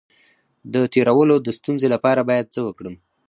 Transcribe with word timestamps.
د 0.73 0.75
تیرولو 0.93 1.35
د 1.41 1.47
ستونزې 1.57 1.87
لپاره 1.95 2.21
باید 2.29 2.51
څه 2.53 2.59
وکړم؟ 2.67 2.95